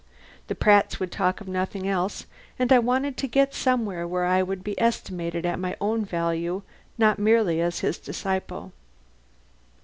[0.47, 2.25] The Pratts would talk of nothing else,
[2.57, 6.63] and I wanted to get somewhere where I would be estimated at my own value,
[6.97, 8.71] not merely as his disciple.